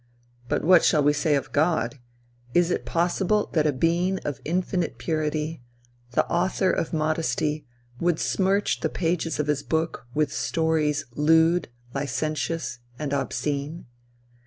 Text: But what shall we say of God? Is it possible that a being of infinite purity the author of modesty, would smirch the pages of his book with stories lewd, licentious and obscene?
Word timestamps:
But 0.49 0.63
what 0.63 0.83
shall 0.83 1.03
we 1.03 1.13
say 1.13 1.35
of 1.35 1.51
God? 1.51 1.99
Is 2.55 2.71
it 2.71 2.87
possible 2.87 3.51
that 3.53 3.67
a 3.67 3.71
being 3.71 4.17
of 4.25 4.41
infinite 4.43 4.97
purity 4.97 5.61
the 6.13 6.25
author 6.27 6.71
of 6.71 6.91
modesty, 6.91 7.67
would 7.99 8.17
smirch 8.17 8.79
the 8.79 8.89
pages 8.89 9.39
of 9.39 9.45
his 9.45 9.61
book 9.61 10.07
with 10.15 10.33
stories 10.33 11.05
lewd, 11.13 11.67
licentious 11.93 12.79
and 12.97 13.13
obscene? 13.13 13.85